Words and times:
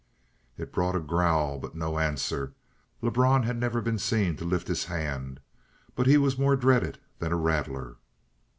It 0.57 0.73
brought 0.73 0.95
a 0.95 0.99
growl, 0.99 1.59
but 1.59 1.75
no 1.75 1.99
answer. 1.99 2.55
Lebrun 3.03 3.43
had 3.43 3.59
never 3.59 3.81
been 3.81 3.99
seen 3.99 4.35
to 4.37 4.43
lift 4.45 4.67
his 4.67 4.85
hand, 4.85 5.39
but 5.93 6.07
he 6.07 6.17
was 6.17 6.39
more 6.39 6.55
dreaded 6.55 6.97
than 7.19 7.31
a 7.31 7.35
rattler. 7.37 7.97